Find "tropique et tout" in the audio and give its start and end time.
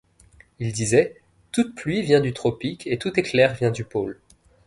2.33-3.19